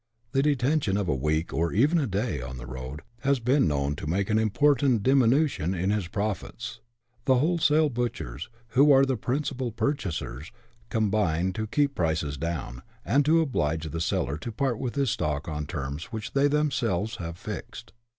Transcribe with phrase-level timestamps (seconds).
[0.31, 3.95] The detention of a week, or ev^n a day, on the road, has been known
[3.97, 6.79] to make an important diminution in his profits.
[7.25, 10.51] The wholesale butchers, who are the principal purchasers,
[10.89, 12.39] combine to keep down prices,
[13.05, 17.17] and to oblige the seller to part with his stock on terms which they themselves
[17.17, 17.93] have fixed.